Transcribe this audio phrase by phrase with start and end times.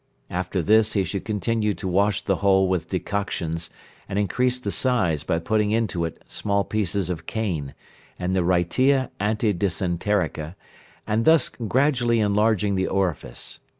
[0.31, 3.69] After this he should continue to wash the hole with decoctions,
[4.09, 7.75] and increase the size by putting into it small pieces of cane,
[8.17, 10.55] and the wrightia antidysenterica,
[11.05, 13.59] and thus gradually enlarging the orifice.